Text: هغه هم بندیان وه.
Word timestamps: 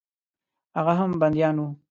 هغه 0.77 0.93
هم 0.99 1.11
بندیان 1.21 1.55
وه. 1.59 1.69